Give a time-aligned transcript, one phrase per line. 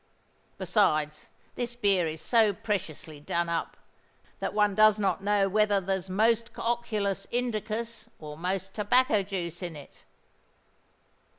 [0.57, 3.77] Besides, this beer is so preciously done up,
[4.39, 9.75] that one does not know whether there's most cocculus indicus or most tobacco juice in
[9.75, 10.05] it."